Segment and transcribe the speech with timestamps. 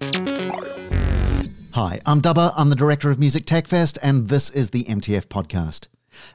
[0.00, 5.26] Hi, I'm Dubber, I'm the director of Music Tech Fest, and this is the MTF
[5.26, 5.88] podcast.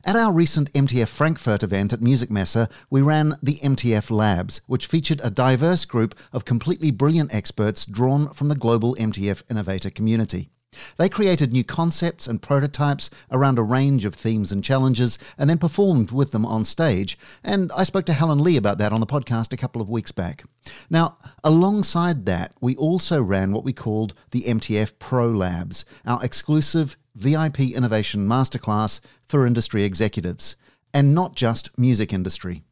[0.04, 5.22] At our recent MTF Frankfurt event at Musikmesse, we ran the MTF Labs, which featured
[5.24, 10.50] a diverse group of completely brilliant experts drawn from the global MTF innovator community.
[10.98, 15.58] They created new concepts and prototypes around a range of themes and challenges and then
[15.58, 17.18] performed with them on stage.
[17.44, 20.12] And I spoke to Helen Lee about that on the podcast a couple of weeks
[20.12, 20.44] back.
[20.90, 26.98] Now, alongside that, we also ran what we called the MTF Pro Labs, our exclusive
[27.16, 30.56] VIP Innovation Masterclass for industry executives,
[30.94, 32.64] and not just music industry.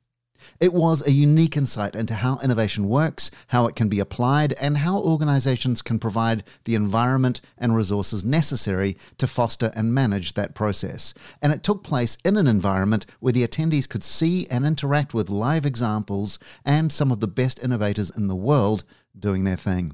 [0.59, 4.79] It was a unique insight into how innovation works, how it can be applied, and
[4.79, 11.13] how organizations can provide the environment and resources necessary to foster and manage that process.
[11.41, 15.29] And it took place in an environment where the attendees could see and interact with
[15.29, 18.83] live examples and some of the best innovators in the world
[19.17, 19.93] doing their thing.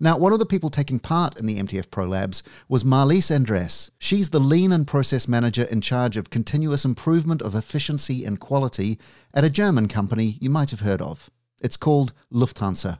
[0.00, 3.90] Now, one of the people taking part in the MTF Pro Labs was Marlies Andres.
[3.98, 8.98] She's the lean and process manager in charge of continuous improvement of efficiency and quality
[9.34, 11.30] at a German company you might have heard of.
[11.60, 12.98] It's called Lufthansa.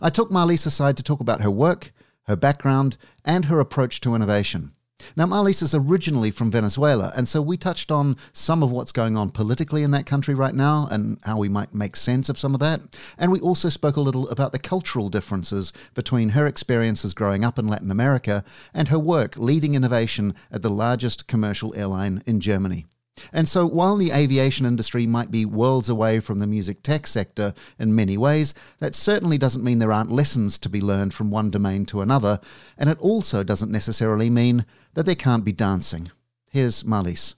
[0.00, 1.92] I took Marlies aside to talk about her work,
[2.24, 4.72] her background, and her approach to innovation.
[5.16, 9.16] Now, Marlies is originally from Venezuela, and so we touched on some of what's going
[9.16, 12.54] on politically in that country right now and how we might make sense of some
[12.54, 12.80] of that.
[13.18, 17.58] And we also spoke a little about the cultural differences between her experiences growing up
[17.58, 22.86] in Latin America and her work leading innovation at the largest commercial airline in Germany.
[23.32, 27.54] And so, while the aviation industry might be worlds away from the music tech sector
[27.78, 31.50] in many ways, that certainly doesn't mean there aren't lessons to be learned from one
[31.50, 32.40] domain to another,
[32.78, 36.10] and it also doesn't necessarily mean that there can't be dancing.
[36.50, 37.34] Here's Marlies.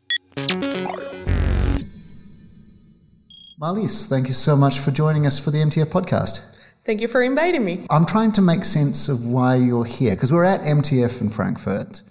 [3.61, 6.55] Marlies, thank you so much for joining us for the MTF podcast.
[6.85, 7.87] Thank you for inviting me.
[7.91, 12.03] I'm trying to make sense of why you're here because we're at MTF in Frankfurt,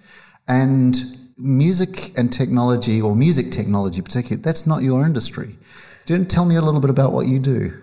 [0.48, 0.96] and
[1.38, 5.58] music and technology, or music technology particularly, that's not your industry.
[6.08, 7.74] You tell me a little bit about what you do?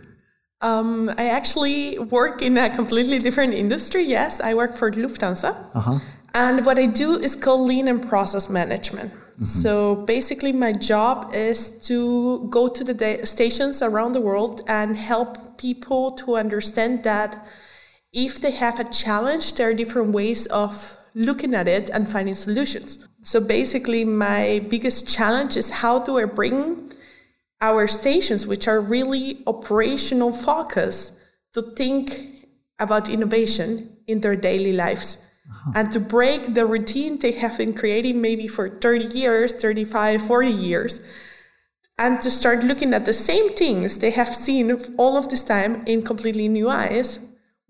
[0.60, 4.02] Um, I actually work in a completely different industry.
[4.02, 5.56] Yes, I work for Lufthansa.
[5.74, 5.98] Uh-huh.
[6.34, 9.10] And what I do is called lean and process management.
[9.12, 9.44] Mm-hmm.
[9.44, 14.96] So basically, my job is to go to the da- stations around the world and
[14.96, 17.46] help people to understand that
[18.12, 22.34] if they have a challenge, there are different ways of looking at it and finding
[22.34, 23.08] solutions.
[23.22, 26.90] So basically, my biggest challenge is how do I bring
[27.60, 31.18] our stations, which are really operational focus,
[31.52, 32.46] to think
[32.78, 35.72] about innovation in their daily lives uh-huh.
[35.74, 40.50] and to break the routine they have been creating maybe for 30 years, 35, 40
[40.50, 41.04] years,
[41.98, 45.82] and to start looking at the same things they have seen all of this time
[45.86, 47.20] in completely new eyes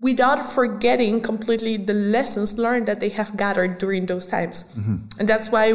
[0.01, 4.63] without forgetting completely the lessons learned that they have gathered during those times.
[4.75, 5.19] Mm-hmm.
[5.19, 5.71] And that's why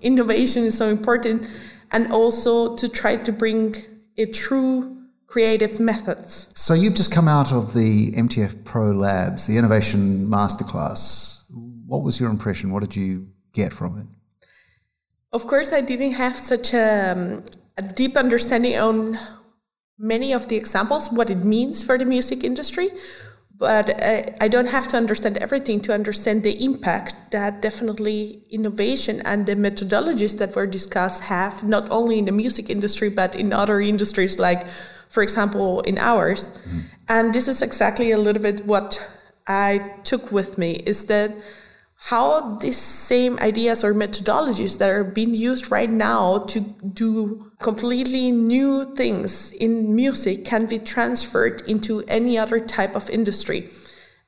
[0.00, 1.46] innovation is so important,
[1.90, 3.74] and also to try to bring
[4.16, 4.96] a true
[5.26, 6.52] creative methods.
[6.54, 11.42] So you've just come out of the MTF Pro Labs, the Innovation Masterclass.
[11.86, 12.70] What was your impression?
[12.70, 14.06] What did you get from it?
[15.32, 17.44] Of course, I didn't have such a, um,
[17.76, 19.18] a deep understanding on
[19.98, 22.90] many of the examples, what it means for the music industry
[23.56, 29.22] but I, I, don't have to understand everything to understand the impact that definitely innovation
[29.24, 33.52] and the methodologies that were discussed have not only in the music industry but in
[33.52, 34.66] other industries like
[35.08, 36.82] for example in ours mm.
[37.08, 39.10] and this is exactly a little bit what
[39.46, 41.30] i took with me is that
[42.08, 48.30] how these same ideas or methodologies that are being used right now to do completely
[48.30, 53.70] new things in music can be transferred into any other type of industry.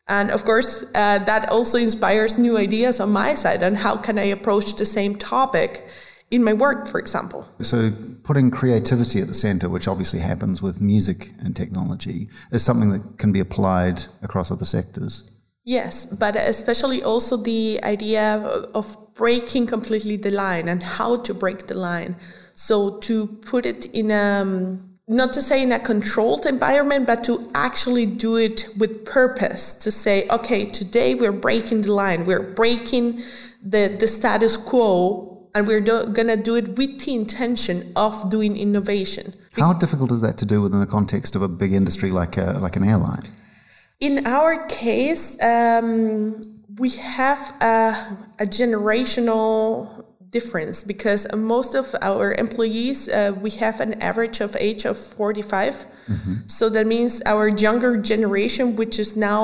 [0.08, 4.18] And of course, uh, that also inspires new ideas on my side and how can
[4.18, 5.86] I approach the same topic
[6.30, 7.46] in my work, for example.
[7.60, 7.90] So,
[8.24, 13.18] putting creativity at the center, which obviously happens with music and technology, is something that
[13.18, 15.30] can be applied across other sectors.
[15.64, 18.38] Yes, but especially also the idea
[18.72, 22.16] of breaking completely the line and how to break the line.
[22.56, 27.22] So to put it in a, um, not to say in a controlled environment, but
[27.24, 32.42] to actually do it with purpose to say, okay, today we're breaking the line, we're
[32.42, 33.22] breaking
[33.62, 38.28] the, the status quo, and we're do- going to do it with the intention of
[38.30, 39.34] doing innovation.
[39.52, 42.58] How difficult is that to do within the context of a big industry like, a,
[42.60, 43.22] like an airline?
[44.00, 46.42] In our case, um,
[46.78, 50.04] we have a, a, generational
[50.36, 55.86] difference because most of our employees, uh, we have an average of age of 45.
[56.08, 56.34] Mm-hmm.
[56.56, 59.42] So that means our younger generation, which is now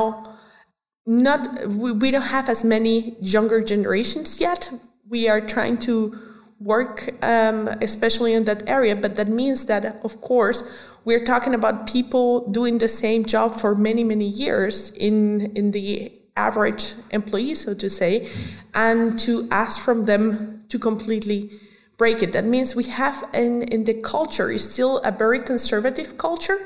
[1.07, 4.71] not we, we don't have as many younger generations yet.
[5.15, 5.95] We are trying to
[6.61, 8.95] work, um, especially in that area.
[9.05, 10.59] But that means that, of course,
[11.05, 16.13] we're talking about people doing the same job for many, many years in in the
[16.37, 18.29] average employee, so to say,
[18.75, 21.51] and to ask from them to completely
[21.99, 22.33] break it.
[22.33, 26.59] That means we have in in the culture is still a very conservative culture,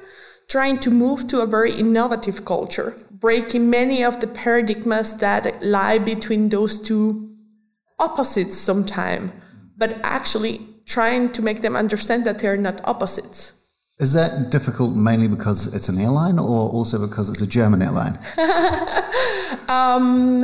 [0.48, 5.98] trying to move to a very innovative culture, breaking many of the paradigms that lie
[5.98, 7.36] between those two
[7.98, 9.32] opposites sometime
[9.76, 13.52] but actually trying to make them understand that they're not opposites.
[13.98, 18.18] Is that difficult mainly because it's an airline or also because it's a German airline?
[19.68, 20.42] um,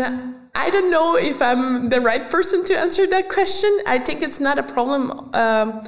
[0.55, 3.71] I don't know if I'm the right person to answer that question.
[3.87, 5.83] I think it's not a problem um,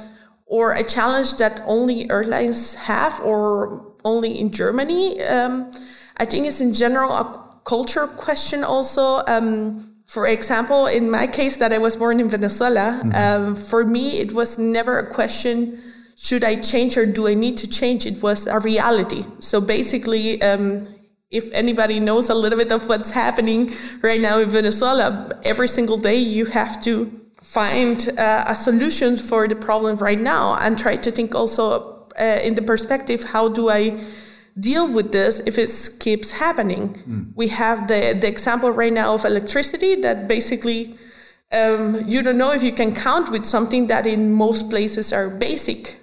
[0.45, 5.21] or a challenge that only airlines have or only in Germany.
[5.23, 5.71] Um,
[6.17, 9.23] I think it's in general a culture question also.
[9.27, 13.15] Um, for example, in my case, that I was born in Venezuela, mm-hmm.
[13.15, 15.79] um, for me, it was never a question
[16.17, 18.05] should I change or do I need to change?
[18.05, 19.25] It was a reality.
[19.39, 20.87] So basically, um,
[21.31, 25.97] if anybody knows a little bit of what's happening right now in Venezuela, every single
[25.97, 27.11] day you have to
[27.41, 32.39] find uh, a solution for the problem right now and try to think also uh,
[32.41, 33.99] in the perspective how do I
[34.59, 36.93] deal with this if it keeps happening.
[37.07, 37.33] Mm.
[37.35, 40.95] We have the, the example right now of electricity that basically
[41.51, 45.29] um, you don't know if you can count with something that in most places are
[45.29, 45.99] basic.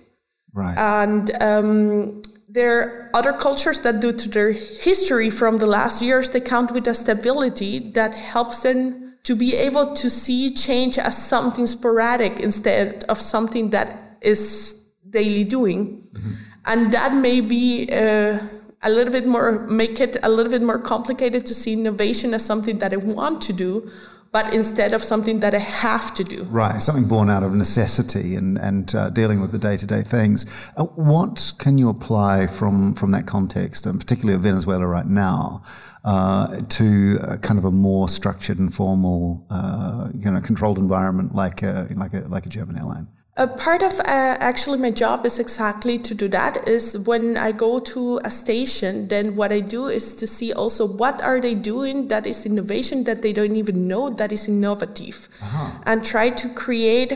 [0.53, 0.77] Right.
[0.77, 2.23] And um,
[2.53, 6.71] there are other cultures that, due to their history from the last years, they count
[6.73, 12.41] with a stability that helps them to be able to see change as something sporadic
[12.41, 16.09] instead of something that is daily doing.
[16.13, 16.33] Mm-hmm
[16.67, 18.39] and that may be uh,
[18.83, 22.45] a little bit more make it a little bit more complicated to see innovation as
[22.45, 23.91] something that I want to do,
[24.33, 26.45] but instead of something that I have to do.
[26.45, 30.03] Right, something born out of necessity and and uh, dealing with the day to day
[30.03, 30.71] things.
[30.77, 35.63] Uh, what can you apply from from that context, and particularly of Venezuela right now?
[36.05, 41.63] Uh, to kind of a more structured and formal, uh, you know, controlled environment like
[41.63, 43.07] a, like a like a German airline.
[43.35, 47.53] A part of uh, actually my job is exactly to do that is when I
[47.53, 51.55] go to a station, then what I do is to see also what are they
[51.55, 55.81] doing that is innovation that they don't even know that is innovative uh-huh.
[55.87, 57.13] and try to create,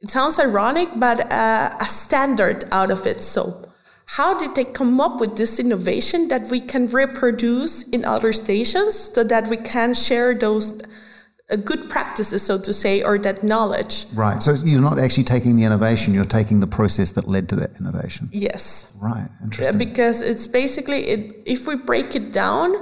[0.00, 3.22] it sounds ironic, but uh, a standard out of it.
[3.22, 3.68] So
[4.16, 8.98] how did they come up with this innovation that we can reproduce in other stations
[8.98, 10.82] so that we can share those
[11.56, 14.06] good practices, so to say, or that knowledge.
[14.14, 14.40] Right.
[14.42, 17.78] So you're not actually taking the innovation; you're taking the process that led to that
[17.80, 18.28] innovation.
[18.32, 18.96] Yes.
[19.00, 19.28] Right.
[19.42, 19.78] Interesting.
[19.78, 22.74] Because it's basically, it, if we break it down,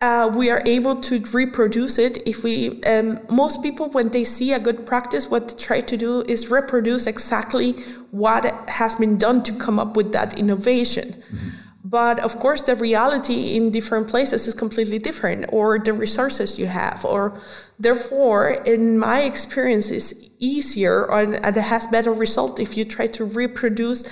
[0.00, 2.26] uh, we are able to reproduce it.
[2.26, 5.96] If we, um, most people, when they see a good practice, what they try to
[5.96, 7.72] do is reproduce exactly
[8.10, 11.12] what has been done to come up with that innovation.
[11.12, 11.48] Mm-hmm.
[11.82, 16.66] But of course, the reality in different places is completely different, or the resources you
[16.66, 17.40] have, or
[17.78, 23.24] therefore, in my experience, is easier and it has better result if you try to
[23.24, 24.04] reproduce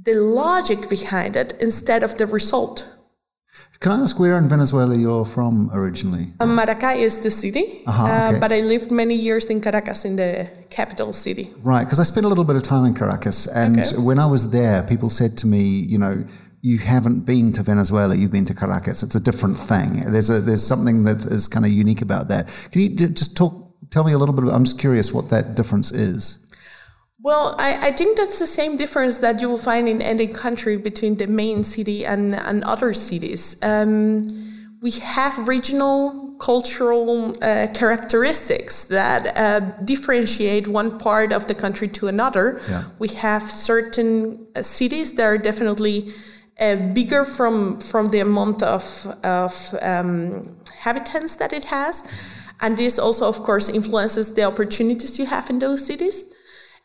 [0.00, 2.88] the logic behind it instead of the result.
[3.80, 6.32] Can I ask where in Venezuela you're from originally?
[6.40, 8.36] Um, Maracay is the city, uh-huh, okay.
[8.36, 11.52] uh, but I lived many years in Caracas, in the capital city.
[11.62, 13.96] Right, because I spent a little bit of time in Caracas, and okay.
[13.98, 16.24] when I was there, people said to me, you know,
[16.60, 19.02] you haven't been to Venezuela, you've been to Caracas.
[19.02, 20.10] It's a different thing.
[20.10, 22.48] There's a, there's something that is kind of unique about that.
[22.72, 23.52] Can you just talk,
[23.90, 24.44] tell me a little bit?
[24.44, 26.38] About, I'm just curious what that difference is.
[27.20, 30.76] Well, I, I think that's the same difference that you will find in any country
[30.76, 33.56] between the main city and, and other cities.
[33.62, 34.22] Um,
[34.80, 42.06] we have regional cultural uh, characteristics that uh, differentiate one part of the country to
[42.06, 42.60] another.
[42.68, 42.84] Yeah.
[43.00, 46.12] We have certain uh, cities that are definitely
[46.60, 52.02] uh, bigger from from the amount of of um, inhabitants that it has,
[52.60, 56.26] and this also, of course, influences the opportunities you have in those cities.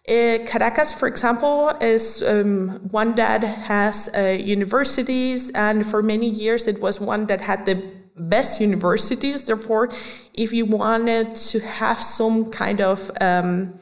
[0.08, 6.68] Uh, Caracas, for example, is um, one that has uh, universities, and for many years
[6.68, 7.82] it was one that had the
[8.16, 9.46] best universities.
[9.46, 9.90] Therefore,
[10.34, 13.76] if you wanted to have some kind of um,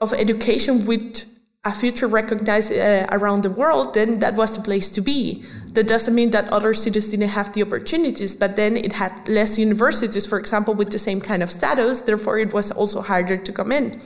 [0.00, 1.26] of education with
[1.64, 5.44] a future recognized uh, around the world, then that was the place to be.
[5.72, 9.58] That doesn't mean that other cities didn't have the opportunities, but then it had less
[9.58, 12.00] universities, for example, with the same kind of status.
[12.02, 14.00] Therefore, it was also harder to come in.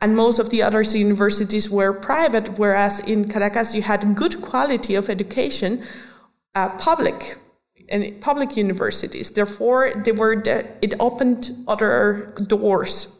[0.00, 4.94] And most of the other universities were private, whereas in Caracas you had good quality
[4.94, 5.82] of education,
[6.54, 7.36] uh, public
[7.90, 9.30] and public universities.
[9.30, 13.18] Therefore, they were the, it opened other doors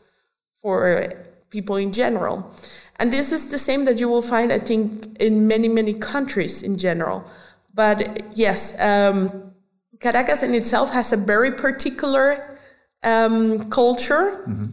[0.62, 2.52] for people in general.
[2.96, 6.62] And this is the same that you will find, I think, in many, many countries
[6.62, 7.24] in general.
[7.72, 9.52] But yes, um,
[10.00, 12.58] Caracas in itself has a very particular
[13.02, 14.42] um, culture.
[14.46, 14.64] Mm-hmm.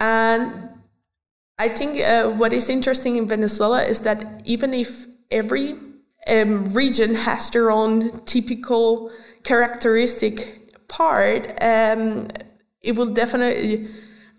[0.00, 0.70] And
[1.58, 5.76] I think uh, what is interesting in Venezuela is that even if every
[6.28, 9.10] um, region has their own typical
[9.42, 12.28] characteristic part, um,
[12.82, 13.88] it will definitely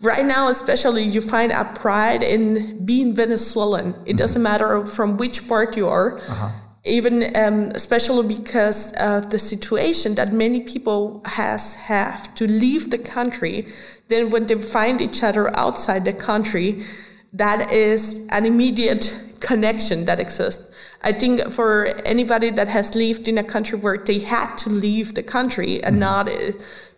[0.01, 4.51] right now especially you find a pride in being venezuelan it doesn't mm-hmm.
[4.51, 6.49] matter from which part you are uh-huh.
[6.83, 12.97] even um, especially because of the situation that many people has have to leave the
[12.97, 13.65] country
[14.09, 16.83] then when they find each other outside the country
[17.31, 20.71] that is an immediate connection that exists
[21.03, 25.13] i think for anybody that has lived in a country where they had to leave
[25.13, 25.99] the country and mm-hmm.
[25.99, 26.29] not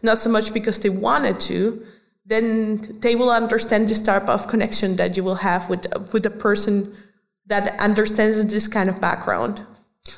[0.02, 1.86] not so much because they wanted to
[2.26, 6.30] then they will understand this type of connection that you will have with with a
[6.32, 6.94] person
[7.48, 9.66] that understands this kind of background.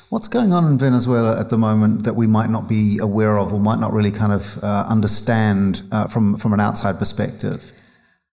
[0.08, 3.52] What's going on in Venezuela at the moment that we might not be aware of
[3.52, 7.72] or might not really kind of uh, understand uh, from from an outside perspective?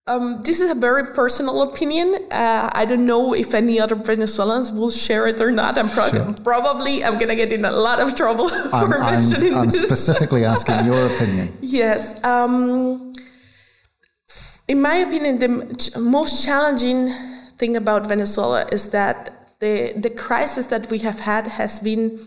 [0.06, 2.14] Um, this is a very personal opinion.
[2.30, 5.78] Uh, I don't know if any other Venezuelans will share it or not.
[5.78, 6.34] I'm pro- sure.
[6.44, 9.86] probably I'm gonna get in a lot of trouble for I'm, mentioning I'm, I'm this.
[9.86, 11.48] specifically asking your opinion.
[11.62, 12.22] Yes.
[12.22, 13.14] Um,
[14.68, 17.12] in my opinion, the most challenging
[17.58, 22.18] thing about Venezuela is that the, the crisis that we have had has been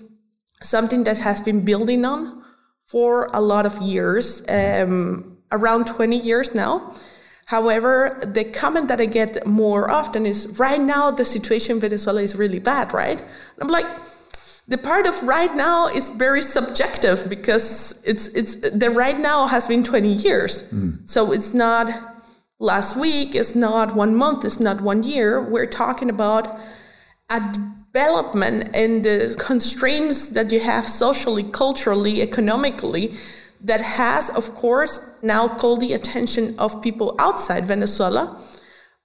[0.62, 2.44] something that has been building on
[2.86, 6.94] for a lot of years, um, around 20 years now.
[7.46, 12.22] However, the comment that I get more often is right now the situation in Venezuela
[12.22, 13.20] is really bad, right?
[13.20, 13.88] And I'm like,
[14.68, 19.66] the part of right now is very subjective because it's it's the right now has
[19.68, 20.64] been 20 years.
[20.64, 21.08] Mm.
[21.08, 21.90] So it's not
[22.60, 25.42] last week, it's not one month, it's not one year.
[25.42, 26.60] We're talking about
[27.30, 27.40] a
[27.94, 33.14] development and the constraints that you have socially, culturally, economically
[33.62, 38.40] that has, of course, now called the attention of people outside Venezuela.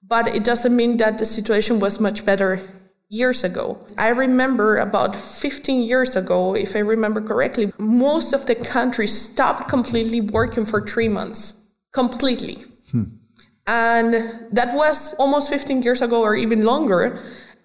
[0.07, 2.61] But it doesn't mean that the situation was much better
[3.09, 3.79] years ago.
[3.97, 9.69] I remember about 15 years ago, if I remember correctly, most of the country stopped
[9.69, 11.61] completely working for three months.
[11.93, 12.59] Completely.
[12.91, 13.22] Hmm.
[13.67, 14.15] And
[14.51, 17.21] that was almost 15 years ago or even longer.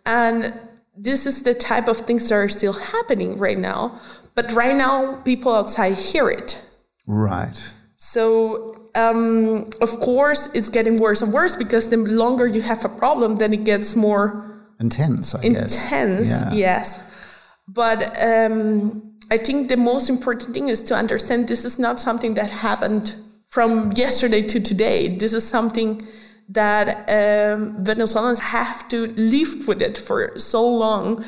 [0.05, 0.53] And
[0.95, 3.99] this is the type of things that are still happening right now.
[4.35, 6.63] But right now, people outside hear it.
[7.07, 7.73] Right.
[7.95, 12.89] So, um, of course, it's getting worse and worse because the longer you have a
[12.89, 14.47] problem, then it gets more
[14.79, 15.83] intense, I intense, guess.
[15.83, 16.53] Intense, yeah.
[16.53, 17.03] yes.
[17.67, 22.35] But um, I think the most important thing is to understand this is not something
[22.35, 23.15] that happened
[23.47, 25.07] from yesterday to today.
[25.07, 26.05] This is something
[26.49, 31.25] that um, Venezuelans have to live with it for so long.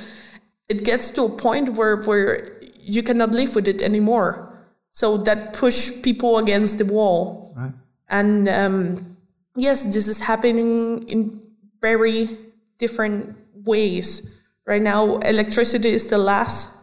[0.67, 4.45] It gets to a point where, where you cannot live with it anymore.
[4.91, 7.53] So that push people against the wall.
[7.55, 7.71] Right.
[8.09, 9.17] And um,
[9.55, 11.41] yes, this is happening in
[11.81, 12.29] very
[12.77, 14.35] different ways.
[14.65, 16.75] Right now, electricity is the last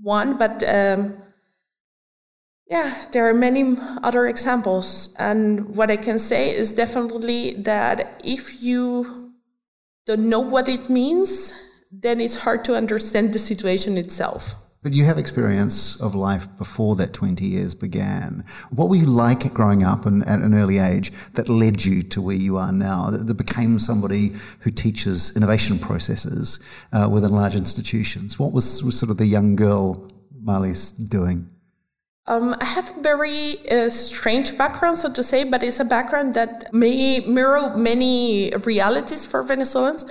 [0.00, 1.21] one, but um,
[2.68, 5.14] yeah, there are many other examples.
[5.18, 9.32] And what I can say is definitely that if you
[10.06, 11.54] don't know what it means,
[11.90, 14.54] then it's hard to understand the situation itself.
[14.82, 18.44] But you have experience of life before that 20 years began.
[18.70, 22.20] What were you like growing up and at an early age that led you to
[22.20, 26.58] where you are now, that, that became somebody who teaches innovation processes
[26.92, 28.40] uh, within large institutions?
[28.40, 30.10] What was, was sort of the young girl
[30.44, 31.48] Marlies doing?
[32.26, 36.34] Um, I have a very uh, strange background, so to say, but it's a background
[36.34, 40.04] that may mirror many realities for Venezuelans.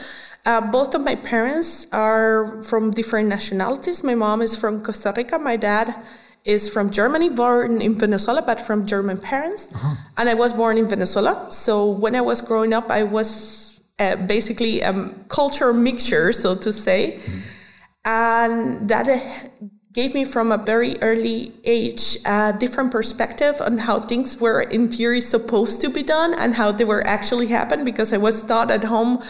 [0.45, 4.03] Uh, both of my parents are from different nationalities.
[4.03, 5.39] My mom is from Costa Rica.
[5.39, 5.95] My dad
[6.43, 9.69] is from Germany, born in Venezuela, but from German parents.
[9.73, 9.95] Uh-huh.
[10.17, 11.47] And I was born in Venezuela.
[11.51, 16.73] So when I was growing up, I was uh, basically a culture mixture, so to
[16.73, 17.19] say.
[17.19, 17.39] Mm-hmm.
[18.03, 19.07] And that
[19.93, 24.87] gave me from a very early age a different perspective on how things were in
[24.87, 28.71] theory supposed to be done and how they were actually happen because I was taught
[28.71, 29.21] at home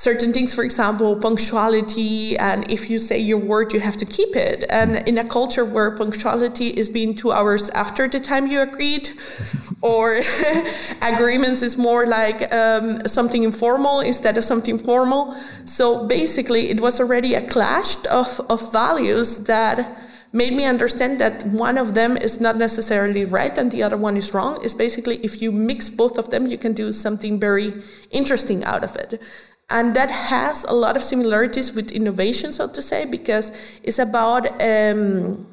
[0.00, 4.34] certain things, for example, punctuality, and if you say your word, you have to keep
[4.34, 4.64] it.
[4.70, 9.10] And in a culture where punctuality is being two hours after the time you agreed,
[9.82, 10.22] or
[11.02, 15.34] agreements is more like um, something informal instead of something formal.
[15.66, 19.98] So basically, it was already a clash of, of values that
[20.32, 24.16] made me understand that one of them is not necessarily right and the other one
[24.16, 27.72] is wrong is basically if you mix both of them you can do something very
[28.12, 29.20] interesting out of it
[29.70, 33.50] and that has a lot of similarities with innovation so to say because
[33.82, 35.46] it's about um,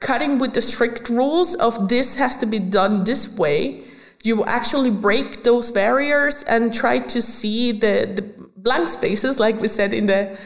[0.00, 3.82] cutting with the strict rules of this has to be done this way
[4.22, 8.22] you actually break those barriers and try to see the, the
[8.56, 10.38] blank spaces like we said in the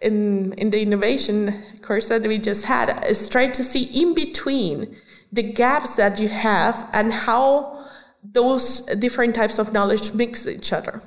[0.00, 4.96] in in the innovation course that we just had is try to see in between
[5.32, 7.78] the gaps that you have and how
[8.22, 11.02] those different types of knowledge mix each other.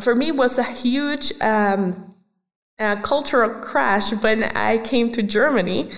[0.00, 2.10] For me, it was a huge um,
[2.78, 5.90] uh, cultural crash when I came to Germany,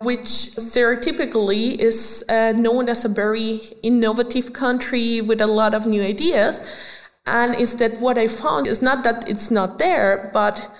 [0.00, 0.26] which
[0.58, 6.60] stereotypically is uh, known as a very innovative country with a lot of new ideas.
[7.26, 10.70] And is that what I found is not that it's not there, but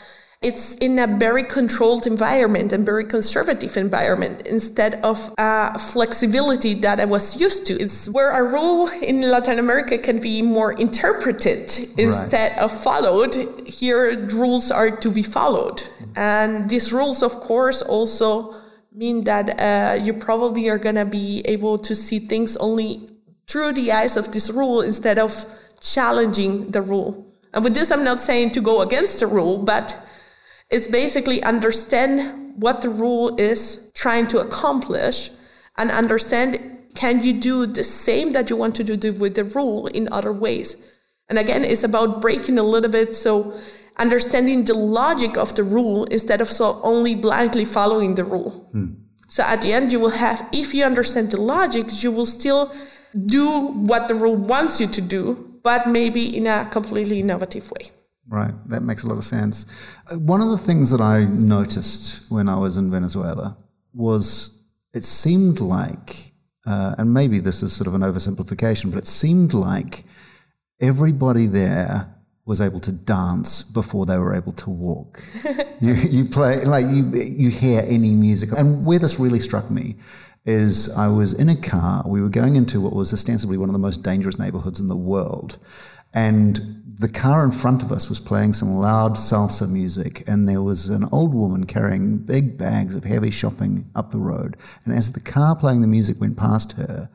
[0.46, 7.00] it's in a very controlled environment and very conservative environment instead of a flexibility that
[7.00, 7.74] I was used to.
[7.74, 11.64] It's where a rule in Latin America can be more interpreted
[11.98, 12.64] instead right.
[12.64, 13.34] of followed.
[13.66, 15.82] Here, rules are to be followed.
[16.14, 18.54] And these rules, of course, also
[18.92, 23.10] mean that uh, you probably are going to be able to see things only
[23.48, 25.32] through the eyes of this rule instead of
[25.80, 27.26] challenging the rule.
[27.52, 30.05] And with this, I'm not saying to go against the rule, but
[30.70, 35.30] it's basically understand what the rule is trying to accomplish
[35.76, 39.87] and understand can you do the same that you want to do with the rule
[39.88, 40.90] in other ways.
[41.28, 43.14] And again, it's about breaking a little bit.
[43.14, 43.54] So
[43.99, 48.68] understanding the logic of the rule instead of so only blindly following the rule.
[48.73, 48.87] Hmm.
[49.28, 52.73] So at the end, you will have, if you understand the logic, you will still
[53.26, 57.90] do what the rule wants you to do, but maybe in a completely innovative way.
[58.28, 59.66] Right, that makes a lot of sense.
[60.11, 63.56] Uh, one of the things that I noticed when I was in Venezuela
[63.95, 66.33] was it seemed like,
[66.66, 70.04] uh, and maybe this is sort of an oversimplification, but it seemed like
[70.80, 72.12] everybody there
[72.47, 75.23] was able to dance before they were able to walk.
[75.80, 79.97] you, you, play like you you hear any music, and where this really struck me
[80.47, 82.04] is I was in a car.
[82.06, 84.97] We were going into what was ostensibly one of the most dangerous neighborhoods in the
[84.97, 85.58] world,
[86.14, 90.62] and the car in front of us was playing some loud salsa music, and there
[90.62, 94.56] was an old woman carrying big bags of heavy shopping up the road.
[94.84, 97.10] And as the car playing the music went past her,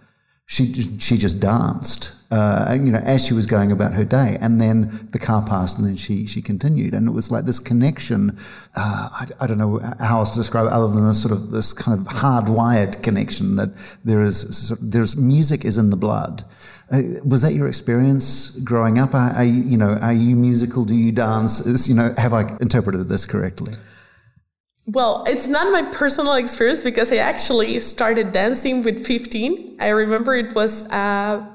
[0.45, 4.37] she she just danced, uh, you know, as she was going about her day.
[4.39, 7.59] And then the car passed, and then she she continued, and it was like this
[7.59, 8.37] connection.
[8.75, 11.51] Uh, I, I, don't know how else to describe it other than this sort of
[11.51, 13.69] this kind of hardwired connection that
[14.05, 14.69] there is.
[14.81, 16.45] There's music is in the blood.
[16.89, 19.13] Uh, was that your experience growing up?
[19.13, 20.85] Are, are, you, you know, are you musical?
[20.85, 21.65] Do you dance?
[21.65, 23.73] Is, you know, have I interpreted this correctly?
[24.87, 29.77] Well, it's not my personal experience because I actually started dancing with 15.
[29.79, 31.45] I remember it was uh,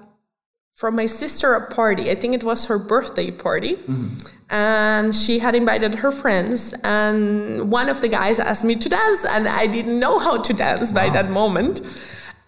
[0.77, 2.11] from my sister a party.
[2.11, 3.77] I think it was her birthday party.
[3.77, 4.33] Mm.
[4.51, 9.25] And she had invited her friends, and one of the guys asked me to dance,
[9.25, 11.01] and I didn't know how to dance wow.
[11.01, 11.81] by that moment.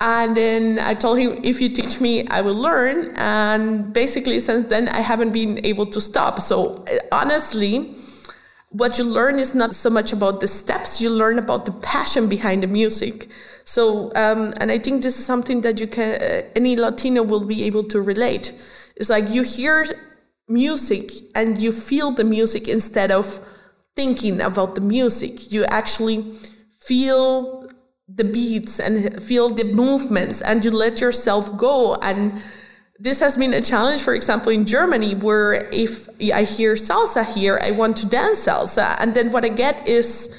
[0.01, 3.14] And then I told him, if you teach me, I will learn.
[3.17, 6.41] And basically, since then, I haven't been able to stop.
[6.41, 7.97] So, honestly,
[8.69, 12.29] what you learn is not so much about the steps, you learn about the passion
[12.29, 13.27] behind the music.
[13.68, 17.44] So, um, and I think this is something that you can, uh, any Latino will
[17.44, 18.54] be able to relate.
[18.96, 19.85] It's like you hear
[20.48, 23.38] music and you feel the music instead of
[23.94, 25.52] thinking about the music.
[25.52, 26.24] You actually
[26.70, 27.68] feel
[28.09, 32.40] the beats and feel the movements and you let yourself go and
[32.98, 37.61] this has been a challenge for example in germany where if i hear salsa here
[37.62, 40.35] i want to dance salsa and then what i get is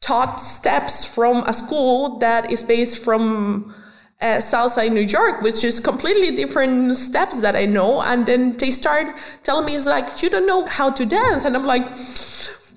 [0.00, 3.74] taught steps from a school that is based from
[4.22, 4.40] uh,
[4.84, 8.02] in New York, which is completely different steps that I know.
[8.02, 9.06] And then they start
[9.42, 11.44] telling me, it's like, you don't know how to dance.
[11.44, 11.86] And I'm like,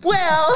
[0.03, 0.55] well,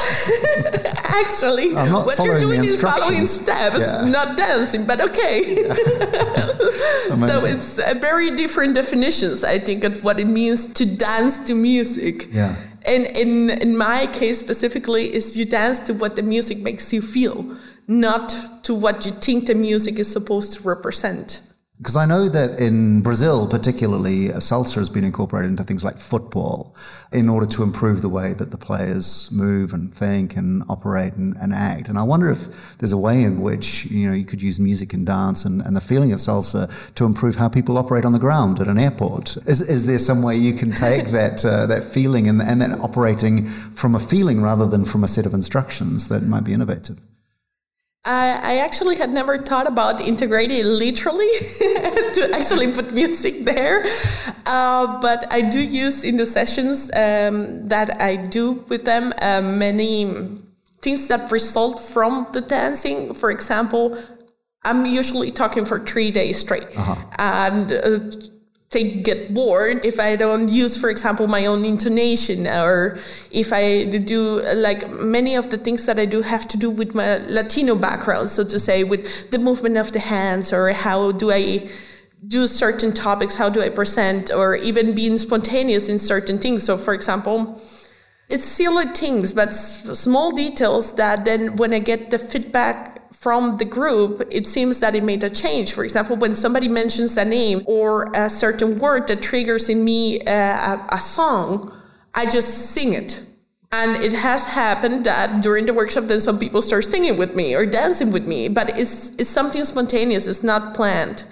[1.04, 4.04] actually, what you're doing is following steps, yeah.
[4.04, 5.42] not dancing, but okay.
[5.46, 5.74] Yeah.
[7.14, 11.54] so it's a very different definitions, I think, of what it means to dance to
[11.54, 12.32] music.
[12.32, 12.56] Yeah.
[12.88, 17.02] And in, in my case specifically, is you dance to what the music makes you
[17.02, 17.54] feel,
[17.86, 21.42] not to what you think the music is supposed to represent.
[21.78, 26.74] Because I know that in Brazil, particularly, salsa has been incorporated into things like football
[27.12, 31.36] in order to improve the way that the players move and think and operate and,
[31.36, 31.88] and act.
[31.88, 34.92] And I wonder if there's a way in which, you know, you could use music
[34.92, 38.18] and dance and, and the feeling of salsa to improve how people operate on the
[38.18, 39.36] ground at an airport.
[39.46, 42.72] Is, is there some way you can take that, uh, that feeling and, and then
[42.80, 46.98] operating from a feeling rather than from a set of instructions that might be innovative?
[48.08, 51.28] I, actually had never thought about integrating literally
[52.14, 53.84] to actually put music there.
[54.46, 59.42] Uh, but I do use in the sessions um, that I do with them uh,
[59.42, 60.40] many
[60.80, 63.12] things that result from the dancing.
[63.14, 63.98] For example,
[64.64, 66.66] I'm usually talking for three days straight.
[66.76, 66.96] Uh-huh.
[67.18, 68.00] And uh,
[68.70, 72.98] they get bored if I don't use, for example, my own intonation, or
[73.30, 76.94] if I do like many of the things that I do have to do with
[76.94, 81.32] my Latino background, so to say, with the movement of the hands, or how do
[81.32, 81.68] I
[82.26, 86.62] do certain topics, how do I present, or even being spontaneous in certain things.
[86.64, 87.58] So, for example,
[88.28, 93.64] it's silly things, but small details that then when I get the feedback from the
[93.64, 95.72] group, it seems that it made a change.
[95.72, 100.20] For example, when somebody mentions a name or a certain word that triggers in me
[100.20, 101.72] a, a song,
[102.14, 103.24] I just sing it.
[103.70, 107.54] And it has happened that during the workshop, then some people start singing with me
[107.54, 111.24] or dancing with me, but it's, it's something spontaneous, it's not planned.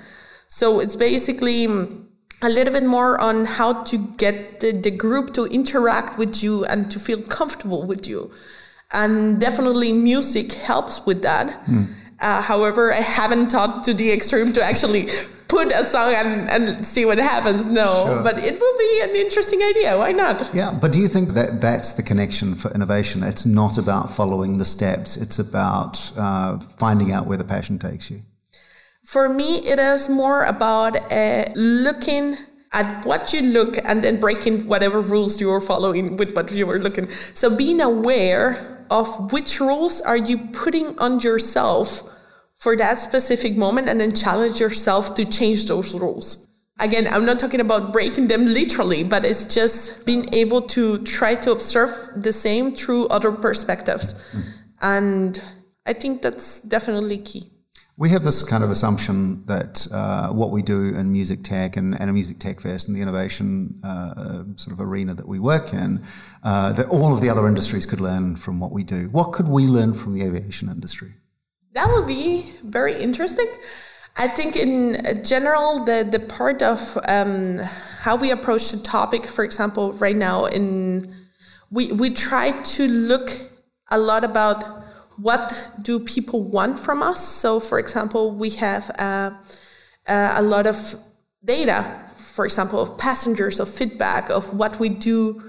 [0.49, 2.05] So it's basically mm,
[2.43, 6.65] a little bit more on how to get the, the group to interact with you
[6.67, 8.31] and to feel comfortable with you
[8.97, 11.65] and definitely music helps with that.
[11.67, 11.89] Mm.
[12.19, 15.07] Uh, however, I haven't taught to the extreme to actually
[15.49, 17.67] put a song and, and see what happens.
[17.67, 18.23] No, sure.
[18.23, 19.99] but it will be an interesting idea.
[19.99, 20.51] Why not?
[20.55, 23.23] Yeah, but do you think that that's the connection for innovation?
[23.23, 28.11] It's not about following the steps, it's about uh, finding out where the passion takes
[28.11, 28.23] you.
[29.05, 32.39] For me, it is more about uh, looking
[32.73, 36.67] at what you look and then breaking whatever rules you are following with what you
[36.67, 37.09] were looking.
[37.35, 42.03] So being aware of which rules are you putting on yourself
[42.55, 46.49] for that specific moment and then challenge yourself to change those rules.
[46.79, 51.35] Again, I'm not talking about breaking them literally, but it's just being able to try
[51.37, 54.12] to observe the same through other perspectives.
[54.12, 54.42] Mm.
[54.83, 55.44] And
[55.87, 57.51] I think that's definitely key.
[57.99, 61.99] We have this kind of assumption that uh, what we do in music tech and,
[61.99, 65.73] and a music tech fest and the innovation uh, sort of arena that we work
[65.73, 66.05] in,
[66.43, 69.09] uh, that all of the other industries could learn from what we do.
[69.09, 71.15] What could we learn from the aviation industry?
[71.73, 73.49] That would be very interesting.
[74.15, 77.59] I think in general, the, the part of um,
[78.01, 81.15] how we approach the topic, for example, right now, in
[81.71, 83.31] we, we try to look
[83.91, 84.86] a lot about
[85.17, 87.21] what do people want from us?
[87.21, 89.31] So, for example, we have uh,
[90.07, 90.97] uh, a lot of
[91.45, 91.85] data,
[92.17, 95.43] for example, of passengers, of feedback, of what we do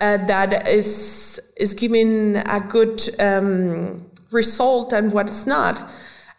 [0.00, 5.80] uh, that is is giving a good um, result and what's not.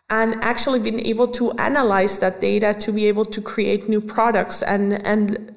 [0.10, 4.62] And actually being able to analyze that data to be able to create new products
[4.62, 5.54] and and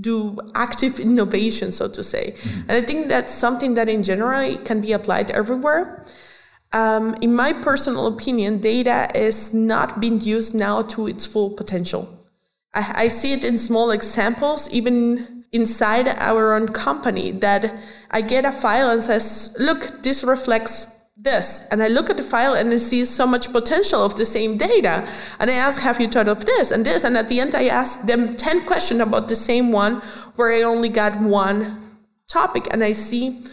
[0.00, 2.32] do active innovation, so to say.
[2.32, 2.60] Mm-hmm.
[2.68, 6.04] And I think that's something that in general can be applied everywhere.
[6.74, 12.08] Um, in my personal opinion, data is not being used now to its full potential.
[12.74, 17.72] I, I see it in small examples, even inside our own company, that
[18.10, 21.64] I get a file and says, look, this reflects this.
[21.70, 24.56] And I look at the file and I see so much potential of the same
[24.56, 25.08] data.
[25.38, 27.04] And I ask, have you thought of this and this?
[27.04, 30.00] And at the end, I ask them 10 questions about the same one
[30.34, 31.80] where I only got one
[32.26, 32.66] topic.
[32.72, 33.44] And I see,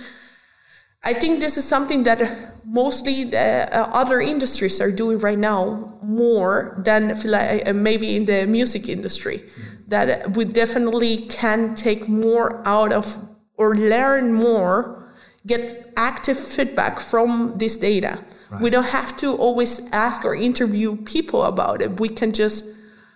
[1.04, 2.22] I think this is something that
[2.66, 8.46] mostly the uh, other industries are doing right now more than uh, maybe in the
[8.46, 9.90] music industry mm-hmm.
[9.90, 13.18] that we definitely can take more out of
[13.58, 15.12] or learn more
[15.48, 18.62] get active feedback from this data right.
[18.62, 22.66] we don't have to always ask or interview people about it we can just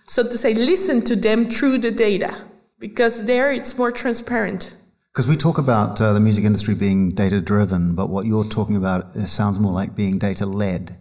[0.06, 2.34] so to say listen to them through the data
[2.80, 4.74] because there it's more transparent
[5.16, 8.76] because we talk about uh, the music industry being data driven, but what you're talking
[8.76, 10.98] about sounds more like being data led.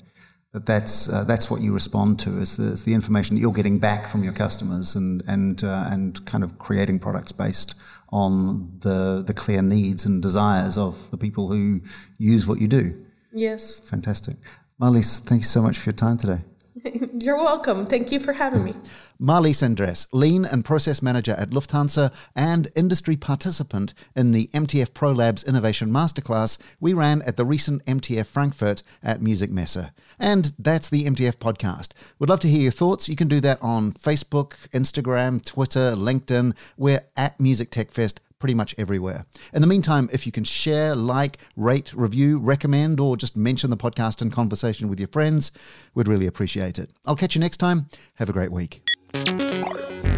[0.53, 3.51] That that's uh, that's what you respond to is the, is the, information that you're
[3.51, 7.75] getting back from your customers and and uh, and kind of creating products based
[8.07, 11.81] on the the clear needs and desires of the people who
[12.17, 12.95] use what you do.
[13.33, 13.81] Yes.
[13.81, 14.37] Fantastic,
[14.81, 15.19] Marlies.
[15.19, 16.39] Thanks so much for your time today.
[17.19, 17.85] You're welcome.
[17.85, 18.75] Thank you for having me.
[19.19, 25.11] Marlies Andres, Lean and Process Manager at Lufthansa and industry participant in the MTF Pro
[25.11, 29.91] Labs Innovation Masterclass we ran at the recent MTF Frankfurt at Musikmesse.
[30.19, 31.89] And that's the MTF podcast.
[32.19, 33.09] We'd love to hear your thoughts.
[33.09, 36.55] You can do that on Facebook, Instagram, Twitter, LinkedIn.
[36.77, 39.25] We're at Music Tech Fest pretty much everywhere.
[39.53, 43.77] In the meantime, if you can share, like, rate, review, recommend, or just mention the
[43.77, 45.51] podcast in conversation with your friends,
[45.93, 46.91] we'd really appreciate it.
[47.05, 47.87] I'll catch you next time.
[48.15, 48.83] Have a great week.
[49.15, 50.14] Música